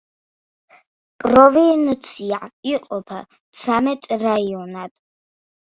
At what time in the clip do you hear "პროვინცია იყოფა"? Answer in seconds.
1.25-3.21